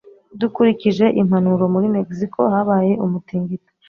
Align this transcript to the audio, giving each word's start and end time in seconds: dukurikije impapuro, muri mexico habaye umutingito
dukurikije 0.39 1.05
impapuro, 1.21 1.63
muri 1.73 1.87
mexico 1.95 2.39
habaye 2.53 2.93
umutingito 3.05 3.71